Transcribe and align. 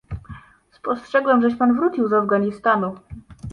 "Spostrzegłem, 0.71 1.41
żeś 1.41 1.55
pan 1.55 1.75
wrócił 1.75 2.07
z 2.09 2.13
Afganistanu." 2.13 2.95